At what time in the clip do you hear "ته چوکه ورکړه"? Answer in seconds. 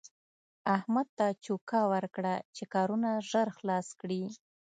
1.17-2.33